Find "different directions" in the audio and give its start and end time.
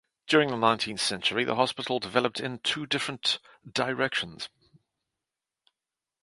2.87-4.49